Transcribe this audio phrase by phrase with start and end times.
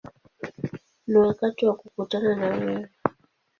[1.07, 2.89] Ni wakati wa kukutana na wewe”.